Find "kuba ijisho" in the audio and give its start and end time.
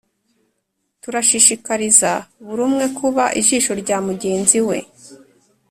2.97-3.73